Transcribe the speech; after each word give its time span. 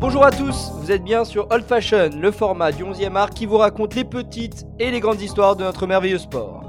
Bonjour 0.00 0.24
à 0.24 0.30
tous, 0.30 0.70
vous 0.76 0.90
êtes 0.90 1.04
bien 1.04 1.26
sur 1.26 1.46
Old 1.50 1.66
Fashion, 1.66 2.08
le 2.16 2.30
format 2.30 2.72
du 2.72 2.84
11e 2.84 3.16
art 3.16 3.28
qui 3.28 3.44
vous 3.44 3.58
raconte 3.58 3.94
les 3.94 4.04
petites 4.04 4.64
et 4.78 4.90
les 4.90 4.98
grandes 4.98 5.20
histoires 5.20 5.56
de 5.56 5.62
notre 5.62 5.86
merveilleux 5.86 6.16
sport. 6.16 6.64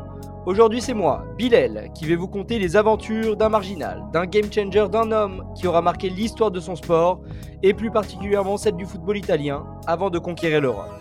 Aujourd'hui 0.46 0.82
c'est 0.82 0.94
moi, 0.94 1.24
Bilal, 1.38 1.94
qui 1.96 2.06
vais 2.06 2.18
vous 2.18 2.28
conter 2.28 2.60
les 2.60 2.76
aventures 2.76 3.38
d'un 3.38 3.48
marginal, 3.48 4.04
d'un 4.12 4.26
game 4.26 4.52
changer, 4.52 4.86
d'un 4.92 5.14
homme 5.14 5.46
qui 5.56 5.66
aura 5.66 5.82
marqué 5.82 6.10
l'histoire 6.10 6.52
de 6.52 6.60
son 6.60 6.76
sport, 6.76 7.22
et 7.64 7.74
plus 7.74 7.90
particulièrement 7.90 8.58
celle 8.58 8.76
du 8.76 8.86
football 8.86 9.16
italien, 9.16 9.66
avant 9.88 10.10
de 10.10 10.20
conquérir 10.20 10.60
l'Europe. 10.60 10.92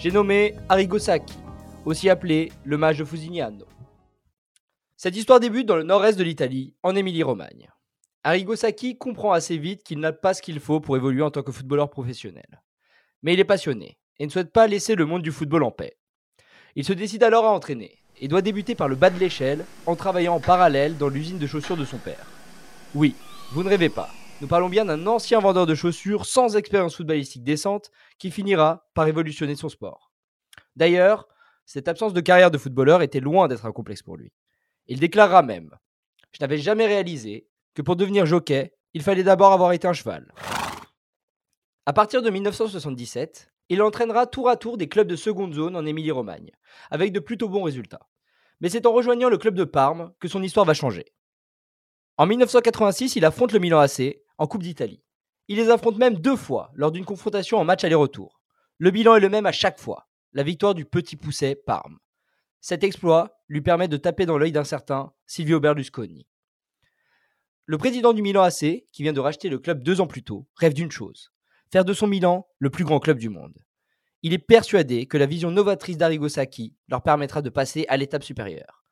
J'ai 0.00 0.10
nommé 0.10 0.56
Arrigo 0.68 0.98
Sacchi, 0.98 1.38
aussi 1.84 2.10
appelé 2.10 2.50
le 2.64 2.76
mage 2.76 2.98
de 2.98 3.04
Fusignano. 3.04 3.66
Cette 4.96 5.16
histoire 5.16 5.38
débute 5.38 5.68
dans 5.68 5.76
le 5.76 5.84
nord-est 5.84 6.18
de 6.18 6.24
l'Italie, 6.24 6.74
en 6.82 6.96
Émilie-Romagne. 6.96 7.68
Arrigo 8.24 8.56
Sacchi 8.56 8.98
comprend 8.98 9.32
assez 9.32 9.58
vite 9.58 9.84
qu'il 9.84 10.00
n'a 10.00 10.12
pas 10.12 10.34
ce 10.34 10.42
qu'il 10.42 10.60
faut 10.60 10.80
pour 10.80 10.96
évoluer 10.96 11.22
en 11.22 11.30
tant 11.30 11.42
que 11.42 11.52
footballeur 11.52 11.88
professionnel. 11.88 12.62
Mais 13.22 13.34
il 13.34 13.40
est 13.40 13.44
passionné 13.44 13.98
et 14.18 14.26
ne 14.26 14.30
souhaite 14.30 14.52
pas 14.52 14.66
laisser 14.66 14.94
le 14.94 15.06
monde 15.06 15.22
du 15.22 15.32
football 15.32 15.62
en 15.62 15.70
paix. 15.70 15.96
Il 16.74 16.84
se 16.84 16.92
décide 16.92 17.22
alors 17.22 17.44
à 17.44 17.52
entraîner 17.52 17.98
et 18.20 18.28
doit 18.28 18.42
débuter 18.42 18.74
par 18.74 18.88
le 18.88 18.96
bas 18.96 19.10
de 19.10 19.18
l'échelle 19.18 19.64
en 19.86 19.96
travaillant 19.96 20.34
en 20.34 20.40
parallèle 20.40 20.96
dans 20.98 21.08
l'usine 21.08 21.38
de 21.38 21.46
chaussures 21.46 21.76
de 21.76 21.84
son 21.84 21.98
père. 21.98 22.26
Oui, 22.94 23.14
vous 23.52 23.62
ne 23.62 23.68
rêvez 23.68 23.88
pas. 23.88 24.10
Nous 24.40 24.48
parlons 24.48 24.68
bien 24.68 24.84
d'un 24.84 25.06
ancien 25.06 25.40
vendeur 25.40 25.66
de 25.66 25.74
chaussures 25.74 26.26
sans 26.26 26.56
expérience 26.56 26.96
footballistique 26.96 27.42
décente 27.42 27.90
qui 28.18 28.30
finira 28.30 28.88
par 28.94 29.04
révolutionner 29.04 29.56
son 29.56 29.68
sport. 29.68 30.12
D'ailleurs, 30.76 31.26
cette 31.66 31.88
absence 31.88 32.12
de 32.12 32.20
carrière 32.20 32.50
de 32.50 32.58
footballeur 32.58 33.02
était 33.02 33.20
loin 33.20 33.48
d'être 33.48 33.66
un 33.66 33.72
complexe 33.72 34.02
pour 34.02 34.16
lui. 34.16 34.32
Il 34.86 35.00
déclarera 35.00 35.42
même 35.42 35.70
Je 36.32 36.38
n'avais 36.40 36.58
jamais 36.58 36.86
réalisé 36.86 37.47
que 37.78 37.82
pour 37.82 37.94
devenir 37.94 38.26
jockey, 38.26 38.72
il 38.92 39.04
fallait 39.04 39.22
d'abord 39.22 39.52
avoir 39.52 39.70
été 39.70 39.86
un 39.86 39.92
cheval. 39.92 40.34
À 41.86 41.92
partir 41.92 42.22
de 42.22 42.28
1977, 42.28 43.52
il 43.68 43.82
entraînera 43.82 44.26
tour 44.26 44.48
à 44.48 44.56
tour 44.56 44.76
des 44.76 44.88
clubs 44.88 45.06
de 45.06 45.14
seconde 45.14 45.54
zone 45.54 45.76
en 45.76 45.86
Émilie-Romagne, 45.86 46.50
avec 46.90 47.12
de 47.12 47.20
plutôt 47.20 47.48
bons 47.48 47.62
résultats. 47.62 48.08
Mais 48.60 48.68
c'est 48.68 48.84
en 48.84 48.92
rejoignant 48.92 49.28
le 49.28 49.38
club 49.38 49.54
de 49.54 49.62
Parme 49.62 50.12
que 50.18 50.26
son 50.26 50.42
histoire 50.42 50.66
va 50.66 50.74
changer. 50.74 51.04
En 52.16 52.26
1986, 52.26 53.14
il 53.14 53.24
affronte 53.24 53.52
le 53.52 53.60
Milan 53.60 53.78
AC 53.78 54.24
en 54.38 54.48
Coupe 54.48 54.64
d'Italie. 54.64 55.04
Il 55.46 55.58
les 55.58 55.70
affronte 55.70 55.98
même 55.98 56.16
deux 56.16 56.34
fois 56.34 56.72
lors 56.74 56.90
d'une 56.90 57.04
confrontation 57.04 57.58
en 57.58 57.64
match 57.64 57.84
aller-retour. 57.84 58.40
Le 58.78 58.90
bilan 58.90 59.14
est 59.14 59.20
le 59.20 59.28
même 59.28 59.46
à 59.46 59.52
chaque 59.52 59.78
fois, 59.78 60.08
la 60.32 60.42
victoire 60.42 60.74
du 60.74 60.84
petit 60.84 61.14
pousset 61.14 61.54
Parme. 61.54 62.00
Cet 62.60 62.82
exploit 62.82 63.38
lui 63.46 63.60
permet 63.60 63.86
de 63.86 63.96
taper 63.96 64.26
dans 64.26 64.36
l'œil 64.36 64.50
d'un 64.50 64.64
certain 64.64 65.12
Silvio 65.28 65.60
Berlusconi. 65.60 66.26
Le 67.70 67.76
président 67.76 68.14
du 68.14 68.22
Milan 68.22 68.44
AC, 68.44 68.86
qui 68.92 69.02
vient 69.02 69.12
de 69.12 69.20
racheter 69.20 69.50
le 69.50 69.58
club 69.58 69.82
deux 69.82 70.00
ans 70.00 70.06
plus 70.06 70.22
tôt, 70.22 70.48
rêve 70.56 70.72
d'une 70.72 70.90
chose 70.90 71.30
faire 71.70 71.84
de 71.84 71.92
son 71.92 72.06
Milan 72.06 72.46
le 72.58 72.70
plus 72.70 72.84
grand 72.84 72.98
club 72.98 73.18
du 73.18 73.28
monde. 73.28 73.58
Il 74.22 74.32
est 74.32 74.38
persuadé 74.38 75.04
que 75.04 75.18
la 75.18 75.26
vision 75.26 75.50
novatrice 75.50 75.98
d'Arrigo 75.98 76.30
Sacchi 76.30 76.74
leur 76.88 77.02
permettra 77.02 77.42
de 77.42 77.50
passer 77.50 77.84
à 77.88 77.98
l'étape 77.98 78.24
supérieure. 78.24 78.84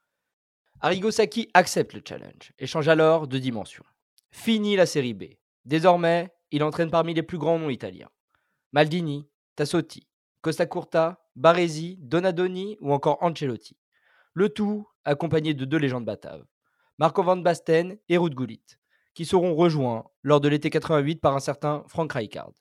Arrigo 0.81 1.11
Sacchi 1.11 1.49
accepte 1.55 1.95
le 1.95 2.03
challenge 2.07 2.53
et 2.59 2.67
change 2.67 2.89
alors 2.89 3.27
de 3.27 3.39
dimension. 3.39 3.83
Fini 4.31 4.77
la 4.77 4.85
série 4.85 5.15
B. 5.15 5.25
Désormais, 5.65 6.29
il 6.51 6.63
entraîne 6.63 6.91
parmi 6.91 7.15
les 7.15 7.23
plus 7.23 7.39
grands 7.39 7.59
noms 7.59 7.71
italiens. 7.71 8.11
Maldini, 8.73 9.27
Tassotti, 9.57 10.07
Costa 10.43 10.67
Curta, 10.67 11.27
Baresi, 11.35 11.97
Donadoni 12.03 12.77
ou 12.83 12.93
encore 12.93 13.23
Ancelotti. 13.23 13.79
Le 14.35 14.51
tout 14.51 14.87
accompagné 15.07 15.55
de 15.55 15.65
deux 15.65 15.79
légendes 15.79 16.05
bataves, 16.05 16.45
Marco 16.99 17.23
van 17.23 17.37
Basten 17.37 17.99
et 18.09 18.17
Ruud 18.17 18.35
Gullit, 18.35 18.79
qui 19.13 19.27
seront 19.27 19.55
rejoints 19.55 20.05
lors 20.23 20.41
de 20.41 20.49
l'été 20.49 20.71
88 20.71 21.21
par 21.21 21.37
un 21.37 21.41
certain 21.41 21.85
Frank 21.89 22.11
Rijkaard. 22.11 22.55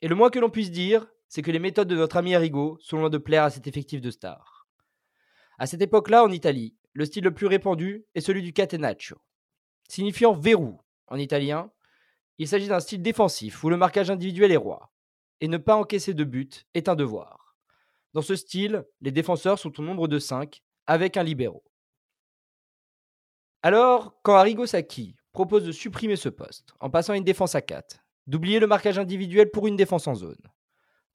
Et 0.00 0.06
le 0.06 0.14
moins 0.14 0.30
que 0.30 0.38
l'on 0.38 0.48
puisse 0.48 0.70
dire, 0.70 1.08
c'est 1.28 1.42
que 1.42 1.50
les 1.50 1.58
méthodes 1.58 1.88
de 1.88 1.96
notre 1.96 2.16
ami 2.16 2.36
Arrigo 2.36 2.78
sont 2.80 2.98
loin 2.98 3.10
de 3.10 3.18
plaire 3.18 3.42
à 3.42 3.50
cet 3.50 3.66
effectif 3.66 4.00
de 4.00 4.12
stars. 4.12 4.68
À 5.58 5.66
cette 5.66 5.82
époque-là, 5.82 6.22
en 6.22 6.30
Italie, 6.30 6.76
le 6.92 7.04
style 7.04 7.24
le 7.24 7.34
plus 7.34 7.46
répandu 7.46 8.04
est 8.14 8.20
celui 8.20 8.42
du 8.42 8.52
catenaccio. 8.52 9.18
Signifiant 9.88 10.32
verrou 10.32 10.80
en 11.08 11.16
italien, 11.16 11.72
il 12.38 12.46
s'agit 12.46 12.68
d'un 12.68 12.80
style 12.80 13.02
défensif 13.02 13.64
où 13.64 13.70
le 13.70 13.76
marquage 13.76 14.10
individuel 14.10 14.52
est 14.52 14.56
roi. 14.56 14.92
Et 15.40 15.48
ne 15.48 15.58
pas 15.58 15.74
encaisser 15.74 16.14
de 16.14 16.22
but 16.22 16.64
est 16.74 16.88
un 16.88 16.94
devoir. 16.94 17.56
Dans 18.12 18.22
ce 18.22 18.36
style, 18.36 18.84
les 19.00 19.10
défenseurs 19.10 19.58
sont 19.58 19.80
au 19.80 19.82
nombre 19.82 20.06
de 20.06 20.18
5, 20.18 20.62
avec 20.86 21.16
un 21.16 21.24
libéro. 21.24 21.64
Alors, 23.62 24.14
quand 24.22 24.36
Arrigo 24.36 24.64
Sacchi 24.64 25.16
propose 25.32 25.64
de 25.64 25.72
supprimer 25.72 26.16
ce 26.16 26.30
poste 26.30 26.72
en 26.80 26.88
passant 26.88 27.12
une 27.12 27.24
défense 27.24 27.54
à 27.54 27.60
4, 27.60 27.98
d'oublier 28.26 28.58
le 28.58 28.66
marquage 28.66 28.98
individuel 28.98 29.50
pour 29.50 29.66
une 29.66 29.76
défense 29.76 30.06
en 30.06 30.14
zone, 30.14 30.40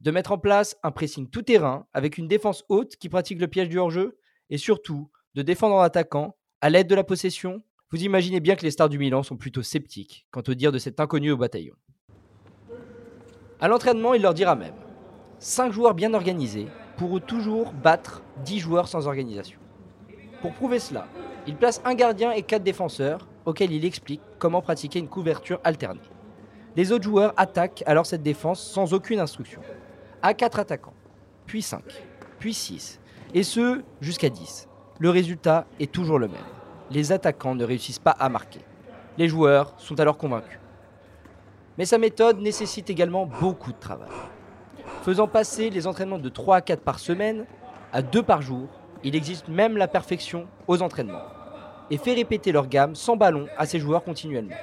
de 0.01 0.11
mettre 0.11 0.31
en 0.31 0.37
place 0.37 0.77
un 0.83 0.91
pressing 0.91 1.27
tout-terrain 1.27 1.87
avec 1.91 2.19
une 2.19 2.27
défense 2.27 2.63
haute 2.69 2.97
qui 2.97 3.09
pratique 3.09 3.41
le 3.41 3.47
piège 3.47 3.69
du 3.69 3.79
hors-jeu, 3.79 4.19
et 4.51 4.59
surtout 4.59 5.09
de 5.33 5.41
défendre 5.41 5.73
en 5.73 5.81
attaquant 5.81 6.37
à 6.61 6.69
l'aide 6.69 6.87
de 6.87 6.93
la 6.93 7.03
possession, 7.03 7.63
vous 7.89 8.03
imaginez 8.03 8.39
bien 8.39 8.55
que 8.55 8.63
les 8.63 8.71
stars 8.71 8.89
du 8.89 8.99
Milan 8.99 9.23
sont 9.23 9.37
plutôt 9.37 9.63
sceptiques 9.63 10.27
quant 10.29 10.43
au 10.47 10.53
dire 10.53 10.71
de 10.71 10.77
cet 10.77 10.99
inconnu 10.99 11.31
au 11.31 11.37
bataillon. 11.37 11.73
À 13.59 13.67
l'entraînement, 13.67 14.13
il 14.13 14.21
leur 14.21 14.35
dira 14.35 14.55
même 14.55 14.75
5 15.39 15.71
joueurs 15.71 15.95
bien 15.95 16.13
organisés 16.13 16.67
pourront 16.95 17.19
toujours 17.19 17.73
battre 17.73 18.21
10 18.43 18.59
joueurs 18.59 18.87
sans 18.87 19.07
organisation. 19.07 19.59
Pour 20.41 20.53
prouver 20.53 20.77
cela, 20.77 21.07
il 21.47 21.55
place 21.55 21.81
un 21.85 21.93
gardien 21.93 22.31
et 22.31 22.41
4 22.41 22.63
défenseurs 22.63 23.27
auxquels 23.45 23.71
il 23.71 23.85
explique 23.85 24.21
comment 24.39 24.61
pratiquer 24.61 24.99
une 24.99 25.07
couverture 25.07 25.59
alternée. 25.63 26.01
Les 26.75 26.91
autres 26.91 27.03
joueurs 27.03 27.33
attaquent 27.37 27.83
alors 27.85 28.05
cette 28.05 28.23
défense 28.23 28.61
sans 28.61 28.93
aucune 28.93 29.19
instruction. 29.19 29.61
À 30.21 30.33
4 30.33 30.59
attaquants, 30.59 30.93
puis 31.45 31.61
5, 31.61 31.83
puis 32.39 32.53
6, 32.53 32.99
et 33.33 33.43
ce 33.43 33.81
jusqu'à 34.01 34.29
10. 34.29 34.67
Le 34.99 35.09
résultat 35.09 35.65
est 35.79 35.91
toujours 35.91 36.19
le 36.19 36.27
même. 36.27 36.37
Les 36.89 37.11
attaquants 37.11 37.55
ne 37.55 37.63
réussissent 37.63 37.99
pas 37.99 38.11
à 38.11 38.29
marquer. 38.29 38.61
Les 39.17 39.27
joueurs 39.27 39.73
sont 39.77 39.99
alors 39.99 40.17
convaincus. 40.17 40.59
Mais 41.77 41.85
sa 41.85 41.97
méthode 41.97 42.39
nécessite 42.39 42.89
également 42.89 43.25
beaucoup 43.25 43.71
de 43.71 43.77
travail. 43.77 44.09
Faisant 45.03 45.27
passer 45.27 45.69
les 45.69 45.87
entraînements 45.87 46.17
de 46.17 46.29
3 46.29 46.57
à 46.57 46.61
4 46.61 46.81
par 46.81 46.99
semaine 46.99 47.45
à 47.93 48.01
2 48.01 48.23
par 48.23 48.41
jour, 48.41 48.67
il 49.05 49.15
existe 49.15 49.49
même 49.49 49.77
la 49.77 49.87
perfection 49.87 50.49
aux 50.67 50.81
entraînements 50.81 51.27
et 51.91 51.99
fait 51.99 52.15
répéter 52.15 52.51
leur 52.51 52.67
gamme 52.67 52.95
sans 52.95 53.15
ballon 53.15 53.47
à 53.55 53.67
ses 53.67 53.79
joueurs 53.79 54.03
continuellement. 54.03 54.57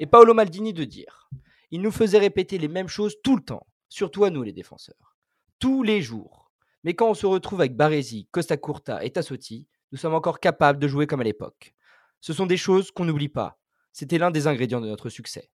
Et 0.00 0.06
Paolo 0.06 0.34
Maldini 0.34 0.72
de 0.72 0.82
dire 0.82 1.30
Il 1.70 1.80
nous 1.80 1.92
faisait 1.92 2.18
répéter 2.18 2.58
les 2.58 2.66
mêmes 2.66 2.88
choses 2.88 3.14
tout 3.22 3.36
le 3.36 3.42
temps, 3.44 3.64
surtout 3.88 4.24
à 4.24 4.30
nous 4.30 4.42
les 4.42 4.52
défenseurs. 4.52 5.16
Tous 5.60 5.84
les 5.84 6.02
jours. 6.02 6.50
Mais 6.82 6.94
quand 6.94 7.08
on 7.08 7.14
se 7.14 7.24
retrouve 7.24 7.60
avec 7.60 7.76
Baresi, 7.76 8.26
Costa 8.32 8.56
Curta 8.56 9.04
et 9.04 9.10
Tassotti, 9.10 9.68
nous 9.92 9.98
sommes 9.98 10.14
encore 10.14 10.40
capables 10.40 10.80
de 10.80 10.88
jouer 10.88 11.06
comme 11.06 11.20
à 11.20 11.24
l'époque. 11.24 11.72
Ce 12.20 12.32
sont 12.32 12.46
des 12.46 12.56
choses 12.56 12.90
qu'on 12.90 13.04
n'oublie 13.04 13.28
pas. 13.28 13.60
C'était 13.92 14.18
l'un 14.18 14.32
des 14.32 14.48
ingrédients 14.48 14.80
de 14.80 14.88
notre 14.88 15.08
succès. 15.08 15.52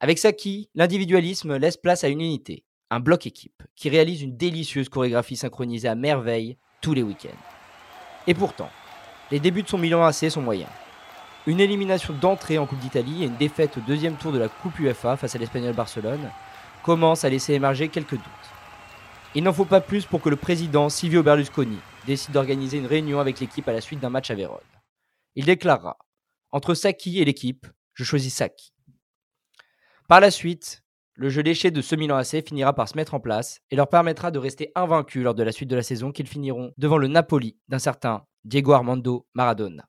Avec 0.00 0.18
Saki, 0.18 0.68
l'individualisme 0.74 1.56
laisse 1.58 1.76
place 1.76 2.02
à 2.02 2.08
une 2.08 2.20
unité, 2.20 2.64
un 2.90 3.00
bloc 3.00 3.26
équipe, 3.26 3.62
qui 3.76 3.90
réalise 3.90 4.22
une 4.22 4.36
délicieuse 4.36 4.88
chorégraphie 4.88 5.36
synchronisée 5.36 5.88
à 5.88 5.94
merveille 5.94 6.56
tous 6.80 6.94
les 6.94 7.02
week-ends. 7.02 7.36
Et 8.26 8.34
pourtant, 8.34 8.70
les 9.30 9.40
débuts 9.40 9.62
de 9.62 9.68
son 9.68 9.78
Milan 9.78 10.04
AC 10.04 10.30
sont 10.30 10.42
moyens. 10.42 10.70
Une 11.46 11.60
élimination 11.60 12.14
d'entrée 12.14 12.58
en 12.58 12.66
Coupe 12.66 12.78
d'Italie 12.78 13.22
et 13.22 13.26
une 13.26 13.36
défaite 13.36 13.76
au 13.76 13.80
deuxième 13.80 14.16
tour 14.16 14.32
de 14.32 14.38
la 14.38 14.48
Coupe 14.48 14.78
UEFA 14.78 15.16
face 15.16 15.34
à 15.34 15.38
l'Espagnol 15.38 15.74
Barcelone 15.74 16.30
commencent 16.82 17.24
à 17.24 17.30
laisser 17.30 17.54
émerger 17.54 17.88
quelques 17.88 18.12
doutes. 18.12 18.22
Il 19.34 19.44
n'en 19.44 19.52
faut 19.52 19.64
pas 19.64 19.80
plus 19.80 20.06
pour 20.06 20.22
que 20.22 20.30
le 20.30 20.36
président 20.36 20.88
Silvio 20.88 21.22
Berlusconi 21.22 21.78
décide 22.06 22.32
d'organiser 22.32 22.78
une 22.78 22.86
réunion 22.86 23.20
avec 23.20 23.40
l'équipe 23.40 23.68
à 23.68 23.72
la 23.72 23.80
suite 23.80 24.00
d'un 24.00 24.10
match 24.10 24.30
à 24.30 24.34
Vérone. 24.34 24.60
Il 25.34 25.44
déclarera 25.44 25.98
Entre 26.50 26.74
Saki 26.74 27.20
et 27.20 27.24
l'équipe, 27.24 27.66
je 27.92 28.04
choisis 28.04 28.34
Saki. 28.34 28.72
Par 30.08 30.20
la 30.20 30.30
suite, 30.30 30.82
le 31.18 31.30
jeu 31.30 31.42
léché 31.42 31.72
de 31.72 31.82
ce 31.82 31.96
Milan 31.96 32.16
AC 32.16 32.46
finira 32.46 32.72
par 32.72 32.88
se 32.88 32.96
mettre 32.96 33.12
en 33.12 33.18
place 33.18 33.60
et 33.72 33.76
leur 33.76 33.88
permettra 33.88 34.30
de 34.30 34.38
rester 34.38 34.70
invaincus 34.76 35.24
lors 35.24 35.34
de 35.34 35.42
la 35.42 35.50
suite 35.50 35.68
de 35.68 35.74
la 35.74 35.82
saison 35.82 36.12
qu'ils 36.12 36.28
finiront 36.28 36.72
devant 36.78 36.96
le 36.96 37.08
Napoli 37.08 37.58
d'un 37.66 37.80
certain 37.80 38.24
Diego 38.44 38.70
Armando 38.70 39.26
Maradona. 39.34 39.88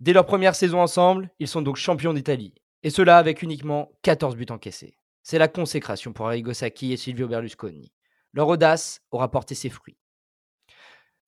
Dès 0.00 0.12
leur 0.12 0.26
première 0.26 0.56
saison 0.56 0.80
ensemble, 0.80 1.30
ils 1.38 1.46
sont 1.46 1.62
donc 1.62 1.76
champions 1.76 2.12
d'Italie, 2.12 2.52
et 2.82 2.90
cela 2.90 3.16
avec 3.18 3.42
uniquement 3.42 3.92
14 4.02 4.34
buts 4.34 4.46
encaissés. 4.50 4.98
C'est 5.22 5.38
la 5.38 5.46
consécration 5.46 6.12
pour 6.12 6.26
Arrigo 6.26 6.52
Sacchi 6.52 6.92
et 6.92 6.96
Silvio 6.96 7.28
Berlusconi. 7.28 7.92
Leur 8.32 8.48
audace 8.48 9.02
aura 9.12 9.30
porté 9.30 9.54
ses 9.54 9.70
fruits. 9.70 9.98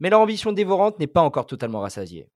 Mais 0.00 0.11
leur 0.11 0.20
ambition 0.20 0.50
dévorante 0.50 0.99
n'est 0.99 1.06
pas 1.06 1.23
encore 1.23 1.47
totalement 1.47 1.81
rassasiée. 1.81 2.29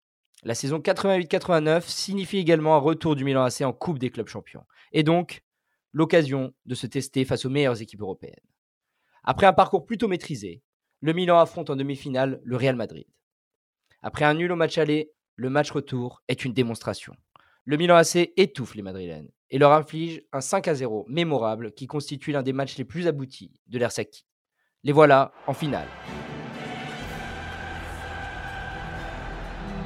La 0.43 0.55
saison 0.55 0.79
88-89 0.79 1.83
signifie 1.87 2.37
également 2.37 2.75
un 2.75 2.79
retour 2.79 3.15
du 3.15 3.23
Milan 3.23 3.43
AC 3.43 3.61
en 3.61 3.73
Coupe 3.73 3.99
des 3.99 4.09
clubs 4.09 4.27
champions, 4.27 4.65
et 4.91 5.03
donc 5.03 5.43
l'occasion 5.91 6.53
de 6.65 6.75
se 6.75 6.87
tester 6.87 7.25
face 7.25 7.45
aux 7.45 7.49
meilleures 7.49 7.81
équipes 7.81 8.01
européennes. 8.01 8.35
Après 9.23 9.47
un 9.47 9.53
parcours 9.53 9.85
plutôt 9.85 10.07
maîtrisé, 10.07 10.61
le 10.99 11.13
Milan 11.13 11.39
affronte 11.39 11.69
en 11.69 11.75
demi-finale 11.75 12.41
le 12.43 12.57
Real 12.57 12.75
Madrid. 12.75 13.07
Après 14.01 14.25
un 14.25 14.35
nul 14.35 14.51
au 14.51 14.55
match 14.55 14.77
aller, 14.77 15.11
le 15.35 15.49
match 15.49 15.71
retour 15.71 16.21
est 16.27 16.45
une 16.45 16.53
démonstration. 16.53 17.15
Le 17.63 17.77
Milan 17.77 17.95
AC 17.95 18.31
étouffe 18.37 18.75
les 18.75 18.83
Madrilènes 18.83 19.31
et 19.49 19.57
leur 19.57 19.71
inflige 19.71 20.21
un 20.31 20.41
5 20.41 20.67
à 20.67 20.75
0 20.75 21.05
mémorable 21.07 21.71
qui 21.71 21.87
constitue 21.87 22.31
l'un 22.31 22.43
des 22.43 22.53
matchs 22.53 22.77
les 22.77 22.85
plus 22.85 23.07
aboutis 23.07 23.59
de 23.67 23.79
l'ère. 23.79 23.91
Les 24.83 24.91
voilà 24.91 25.33
en 25.47 25.53
finale. 25.53 25.87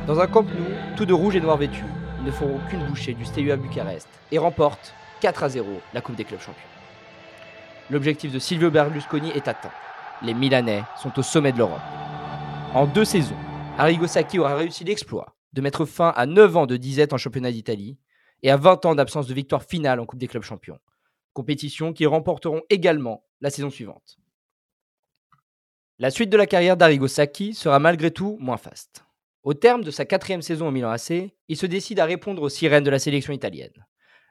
Dans 0.09 0.19
un 0.19 0.25
camp 0.25 0.41
Nou, 0.41 0.65
tout 0.97 1.05
de 1.05 1.13
rouge 1.13 1.35
et 1.35 1.39
noir 1.39 1.55
vêtu, 1.55 1.83
ils 2.17 2.25
ne 2.25 2.31
feront 2.31 2.55
aucune 2.55 2.83
bouchée 2.87 3.13
du 3.13 3.23
STU 3.23 3.51
à 3.51 3.57
Bucarest 3.57 4.07
et 4.31 4.39
remportent 4.39 4.95
4 5.21 5.43
à 5.43 5.49
0 5.49 5.67
la 5.93 6.01
Coupe 6.01 6.15
des 6.15 6.23
clubs 6.23 6.39
champions. 6.39 6.67
L'objectif 7.91 8.31
de 8.31 8.39
Silvio 8.39 8.71
Berlusconi 8.71 9.29
est 9.29 9.47
atteint. 9.47 9.69
Les 10.23 10.33
Milanais 10.33 10.81
sont 10.99 11.19
au 11.19 11.21
sommet 11.21 11.51
de 11.51 11.59
l'Europe. 11.59 11.77
En 12.73 12.87
deux 12.87 13.05
saisons, 13.05 13.35
Arrigo 13.77 14.07
Sacchi 14.07 14.39
aura 14.39 14.55
réussi 14.55 14.83
l'exploit 14.83 15.35
de 15.53 15.61
mettre 15.61 15.85
fin 15.85 16.11
à 16.15 16.25
9 16.25 16.57
ans 16.57 16.65
de 16.65 16.75
disette 16.75 17.13
en 17.13 17.17
championnat 17.17 17.51
d'Italie 17.51 17.99
et 18.41 18.49
à 18.49 18.57
20 18.57 18.87
ans 18.87 18.95
d'absence 18.95 19.27
de 19.27 19.35
victoire 19.35 19.61
finale 19.61 19.99
en 19.99 20.07
Coupe 20.07 20.17
des 20.17 20.27
clubs 20.27 20.41
champions. 20.41 20.79
Compétition 21.33 21.93
qu'ils 21.93 22.07
remporteront 22.07 22.63
également 22.71 23.27
la 23.41 23.51
saison 23.51 23.69
suivante. 23.69 24.17
La 25.99 26.09
suite 26.09 26.31
de 26.31 26.37
la 26.37 26.47
carrière 26.47 26.77
d'Arrigo 26.77 27.07
Sacchi 27.07 27.53
sera 27.53 27.77
malgré 27.77 28.09
tout 28.09 28.37
moins 28.39 28.57
faste. 28.57 29.05
Au 29.43 29.53
terme 29.53 29.83
de 29.85 29.91
sa 29.91 30.03
quatrième 30.03 30.41
saison 30.41 30.67
au 30.67 30.71
Milan 30.71 30.89
AC, 30.89 31.31
il 31.47 31.57
se 31.57 31.65
décide 31.65 31.99
à 31.99 32.05
répondre 32.05 32.41
aux 32.41 32.49
sirènes 32.49 32.83
de 32.83 32.89
la 32.89 32.99
sélection 32.99 33.31
italienne. 33.31 33.85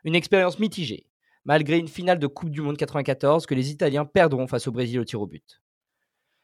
Une 0.04 0.14
expérience 0.14 0.58
mitigée, 0.58 1.06
malgré 1.46 1.78
une 1.78 1.88
finale 1.88 2.18
de 2.18 2.26
Coupe 2.26 2.50
du 2.50 2.60
Monde 2.60 2.76
94 2.76 3.46
que 3.46 3.54
les 3.54 3.70
Italiens 3.70 4.04
perdront 4.04 4.46
face 4.46 4.68
au 4.68 4.72
Brésil 4.72 5.00
au 5.00 5.04
tir 5.04 5.22
au 5.22 5.26
but. 5.26 5.62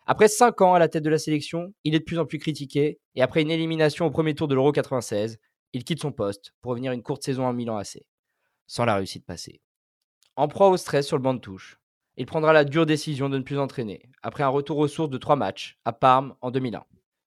Après 0.06 0.28
5 0.28 0.60
ans 0.62 0.74
à 0.74 0.78
la 0.78 0.88
tête 0.88 1.02
de 1.02 1.10
la 1.10 1.18
sélection, 1.18 1.74
il 1.84 1.94
est 1.94 1.98
de 1.98 2.04
plus 2.04 2.18
en 2.18 2.24
plus 2.24 2.38
critiqué 2.38 3.00
et 3.14 3.22
après 3.22 3.42
une 3.42 3.50
élimination 3.50 4.06
au 4.06 4.10
premier 4.10 4.34
tour 4.34 4.48
de 4.48 4.54
l'Euro 4.54 4.72
96, 4.72 5.38
il 5.74 5.84
quitte 5.84 6.00
son 6.00 6.12
poste 6.12 6.54
pour 6.62 6.70
revenir 6.70 6.92
une 6.92 7.02
courte 7.02 7.22
saison 7.22 7.46
en 7.46 7.52
Milan 7.52 7.76
AC, 7.76 7.98
sans 8.66 8.86
la 8.86 8.96
réussite 8.96 9.26
passée. 9.26 9.60
En 10.36 10.48
proie 10.48 10.68
au 10.70 10.78
stress 10.78 11.06
sur 11.06 11.18
le 11.18 11.22
banc 11.22 11.34
de 11.34 11.40
touche, 11.40 11.78
il 12.16 12.24
prendra 12.24 12.54
la 12.54 12.64
dure 12.64 12.86
décision 12.86 13.28
de 13.28 13.36
ne 13.36 13.42
plus 13.42 13.58
entraîner, 13.58 14.08
après 14.22 14.42
un 14.42 14.48
retour 14.48 14.78
aux 14.78 14.88
sources 14.88 15.10
de 15.10 15.18
trois 15.18 15.36
matchs, 15.36 15.78
à 15.84 15.92
Parme 15.92 16.34
en 16.40 16.50
2001. 16.50 16.84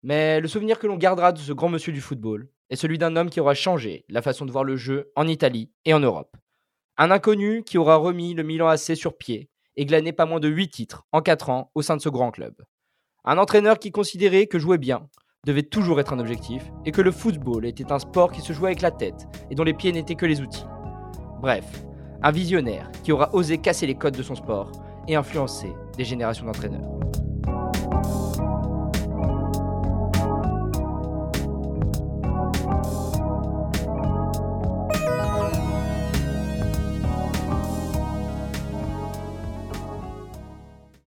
Mais 0.02 0.40
le 0.40 0.48
souvenir 0.48 0.78
que 0.78 0.86
l'on 0.86 0.96
gardera 0.96 1.32
de 1.32 1.38
ce 1.38 1.52
grand 1.52 1.68
monsieur 1.68 1.92
du 1.92 2.00
football 2.00 2.48
est 2.70 2.76
celui 2.76 2.98
d'un 2.98 3.16
homme 3.16 3.30
qui 3.30 3.40
aura 3.40 3.54
changé 3.54 4.04
la 4.08 4.22
façon 4.22 4.46
de 4.46 4.52
voir 4.52 4.64
le 4.64 4.76
jeu 4.76 5.12
en 5.16 5.26
Italie 5.26 5.70
et 5.84 5.92
en 5.92 6.00
Europe. 6.00 6.36
Un 6.96 7.10
inconnu 7.10 7.62
qui 7.64 7.78
aura 7.78 7.96
remis 7.96 8.34
le 8.34 8.42
Milan 8.42 8.68
AC 8.68 8.96
sur 8.96 9.16
pied 9.18 9.50
et 9.76 9.86
glané 9.86 10.12
pas 10.12 10.26
moins 10.26 10.40
de 10.40 10.48
8 10.48 10.68
titres 10.68 11.04
en 11.12 11.20
4 11.20 11.50
ans 11.50 11.70
au 11.74 11.82
sein 11.82 11.96
de 11.96 12.02
ce 12.02 12.08
grand 12.08 12.30
club. 12.30 12.54
Un 13.24 13.38
entraîneur 13.38 13.78
qui 13.78 13.92
considérait 13.92 14.46
que 14.46 14.58
jouer 14.58 14.78
bien 14.78 15.08
devait 15.46 15.62
toujours 15.62 16.00
être 16.00 16.12
un 16.12 16.18
objectif 16.18 16.62
et 16.84 16.92
que 16.92 17.02
le 17.02 17.10
football 17.10 17.66
était 17.66 17.92
un 17.92 17.98
sport 17.98 18.32
qui 18.32 18.40
se 18.40 18.52
jouait 18.52 18.70
avec 18.70 18.82
la 18.82 18.90
tête 18.90 19.26
et 19.50 19.54
dont 19.54 19.64
les 19.64 19.74
pieds 19.74 19.92
n'étaient 19.92 20.14
que 20.14 20.26
les 20.26 20.40
outils. 20.40 20.64
Bref, 21.40 21.64
un 22.22 22.30
visionnaire 22.30 22.90
qui 23.02 23.12
aura 23.12 23.34
osé 23.34 23.58
casser 23.58 23.86
les 23.86 23.94
codes 23.94 24.16
de 24.16 24.22
son 24.22 24.34
sport 24.34 24.70
et 25.08 25.16
influencer 25.16 25.72
des 25.96 26.04
générations 26.04 26.44
d'entraîneurs. 26.44 26.99